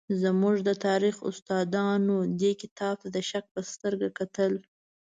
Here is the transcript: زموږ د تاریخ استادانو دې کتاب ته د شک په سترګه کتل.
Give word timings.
زموږ 0.21 0.55
د 0.67 0.69
تاریخ 0.85 1.15
استادانو 1.29 2.17
دې 2.41 2.51
کتاب 2.61 2.95
ته 3.01 3.07
د 3.15 3.17
شک 3.29 3.45
په 3.53 3.61
سترګه 3.71 4.09
کتل. 4.19 4.53